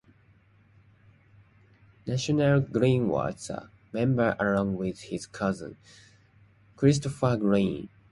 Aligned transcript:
Nathanael 2.07 2.59
Greene 2.61 3.07
was 3.07 3.51
a 3.51 3.69
member 3.93 4.35
along 4.39 4.75
with 4.77 4.99
his 5.01 5.27
cousin, 5.27 5.77
Christopher 6.75 7.37
Greene. 7.37 7.89